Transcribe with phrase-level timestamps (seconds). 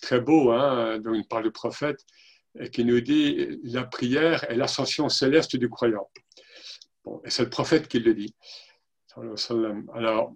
[0.00, 2.04] très beau, hein, dont il parle du prophète,
[2.72, 6.08] qui nous dit la prière est l'ascension céleste du croyant.
[7.04, 8.34] Bon, et c'est le prophète qui le dit.
[9.94, 10.34] Alors,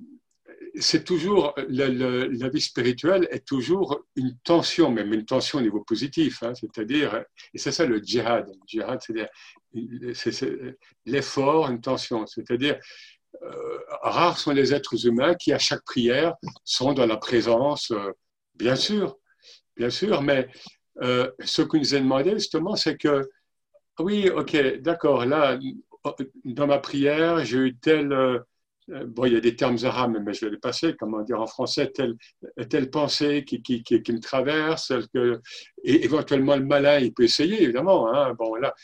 [0.81, 6.43] c'est toujours, la, vie spirituelle est toujours une tension, même une tension au niveau positif,
[6.43, 8.49] hein, c'est-à-dire, et c'est ça le djihad.
[8.49, 9.01] Le djihad,
[10.15, 12.79] c'est l'effort, une tension, c'est-à-dire,
[13.43, 16.35] euh, rares sont les êtres humains qui, à chaque prière,
[16.65, 18.13] sont dans la présence, euh,
[18.55, 19.19] bien sûr,
[19.77, 20.49] bien sûr, mais
[21.03, 23.29] euh, ce que nous a demandé justement, c'est que,
[23.99, 25.59] oui, ok, d'accord, là,
[26.45, 28.13] dans ma prière, j'ai eu tel
[28.91, 31.41] euh, bon, il y a des termes arabes, mais je vais les passer, comment dire
[31.41, 32.17] en français, telle,
[32.69, 34.93] telle pensée qui, qui, qui, me traverse,
[35.85, 38.13] et éventuellement le malin, il peut essayer, évidemment.
[38.13, 38.75] Hein, bon, là.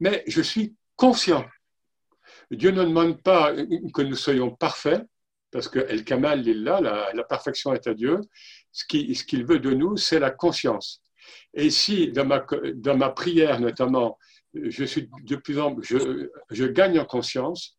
[0.00, 1.44] Mais je suis conscient.
[2.50, 3.54] Dieu ne demande pas
[3.94, 5.02] que nous soyons parfaits,
[5.54, 8.20] parce que El Kamal là, la, la, perfection est à Dieu.
[8.72, 11.00] Ce qu'il veut de nous, c'est la conscience.
[11.54, 14.18] Et si, dans ma, prière notamment,
[14.52, 17.78] je suis de plus en je, gagne en conscience,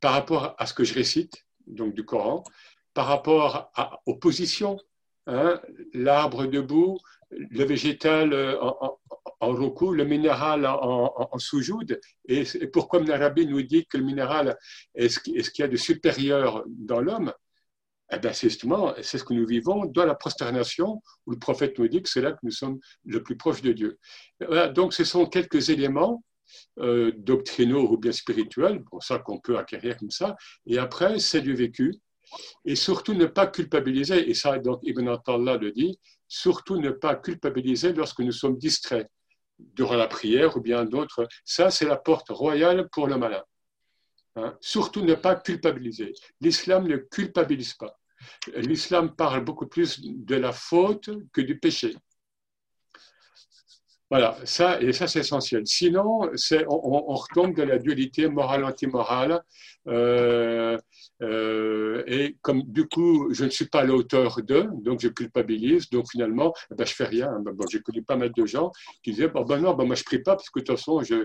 [0.00, 2.44] par rapport à ce que je récite, donc du Coran,
[2.92, 3.72] par rapport
[4.04, 4.78] aux positions,
[5.26, 5.58] hein,
[5.94, 6.98] l'arbre debout,
[7.30, 8.98] le végétal euh, en,
[9.46, 12.00] en, le minéral en, en soujoud.
[12.28, 14.56] Et, pourquoi l'Arabie nous dit que le minéral
[14.94, 17.32] est ce, qu'il y a de supérieur dans l'homme?
[18.12, 21.76] Eh bien, c'est justement, c'est ce que nous vivons dans la prosternation, où le prophète
[21.78, 23.98] nous dit que c'est là que nous sommes le plus proche de Dieu.
[24.74, 26.22] Donc, ce sont quelques éléments
[26.78, 30.36] euh, doctrinaux ou bien spirituels, pour ça qu'on peut acquérir comme ça,
[30.66, 31.94] et après, c'est du vécu.
[32.64, 37.16] Et surtout ne pas culpabiliser, et ça, donc Ibn Attallah le dit, surtout ne pas
[37.16, 39.08] culpabiliser lorsque nous sommes distraits
[39.58, 41.28] durant la prière ou bien d'autres.
[41.44, 43.42] Ça, c'est la porte royale pour le malin.
[44.36, 44.56] Hein.
[44.60, 46.12] Surtout ne pas culpabiliser.
[46.40, 47.98] L'islam ne culpabilise pas.
[48.54, 51.94] L'islam parle beaucoup plus de la faute que du péché.
[54.08, 55.66] Voilà, ça, et ça c'est essentiel.
[55.66, 56.30] Sinon,
[56.68, 59.42] on, on, retombe dans la dualité morale-antimorale.
[59.88, 60.78] Euh,
[61.22, 66.08] euh, et comme du coup, je ne suis pas l'auteur de, donc je culpabilise, donc
[66.10, 67.40] finalement, eh ben, je fais rien.
[67.40, 68.70] Ben, bon, j'ai connu pas mal de gens
[69.02, 71.02] qui disaient bon, ben non, ben, moi je prie pas parce que de toute façon,
[71.02, 71.24] je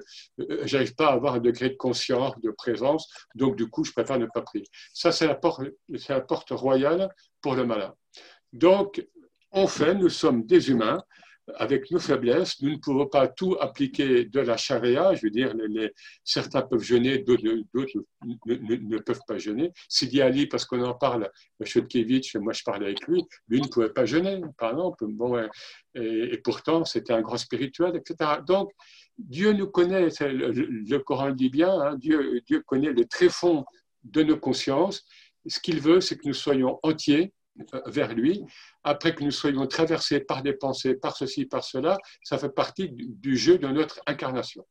[0.73, 4.17] n'arrive pas à avoir un degré de conscience, de présence, donc du coup, je préfère
[4.17, 4.65] ne pas prier.
[4.93, 5.61] Ça, c'est la porte,
[5.97, 7.09] c'est la porte royale
[7.41, 7.93] pour le malin.
[8.53, 9.05] Donc,
[9.51, 11.03] en fait, nous sommes des humains
[11.57, 15.13] avec nos faiblesses, nous ne pouvons pas tout appliquer de la charia.
[15.15, 15.53] Je veux dire,
[16.23, 17.43] certains peuvent jeûner, d'autres
[18.23, 19.71] ne, peuvent pas jeûner.
[19.87, 21.29] Sidi Ali, parce qu'on en parle,
[21.63, 25.05] Chodkevich, moi je parlais avec lui, lui ne pouvait pas jeûner, par exemple.
[25.09, 25.37] Bon,
[25.95, 28.39] et, pourtant, c'était un grand spirituel, etc.
[28.45, 28.71] Donc,
[29.17, 33.65] Dieu nous connaît, le, Coran le dit bien, hein, Dieu, Dieu connaît le tréfonds
[34.03, 35.05] de nos consciences.
[35.45, 37.33] Ce qu'il veut, c'est que nous soyons entiers
[37.85, 38.41] vers lui,
[38.83, 42.89] après que nous soyons traversés par des pensées, par ceci, par cela, ça fait partie
[42.91, 44.65] du jeu de notre incarnation.